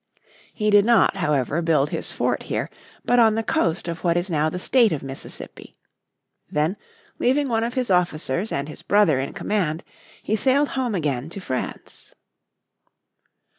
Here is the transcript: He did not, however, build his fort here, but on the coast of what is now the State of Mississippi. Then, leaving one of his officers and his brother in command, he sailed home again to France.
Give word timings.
He 0.51 0.71
did 0.71 0.83
not, 0.83 1.17
however, 1.17 1.61
build 1.61 1.91
his 1.91 2.11
fort 2.11 2.41
here, 2.49 2.71
but 3.05 3.19
on 3.19 3.35
the 3.35 3.43
coast 3.43 3.87
of 3.87 4.03
what 4.03 4.17
is 4.17 4.31
now 4.31 4.49
the 4.49 4.57
State 4.57 4.91
of 4.91 5.03
Mississippi. 5.03 5.77
Then, 6.49 6.75
leaving 7.19 7.47
one 7.47 7.63
of 7.63 7.75
his 7.75 7.91
officers 7.91 8.51
and 8.51 8.67
his 8.67 8.81
brother 8.81 9.19
in 9.19 9.33
command, 9.33 9.83
he 10.23 10.35
sailed 10.35 10.69
home 10.69 10.95
again 10.95 11.29
to 11.29 11.39
France. 11.39 12.15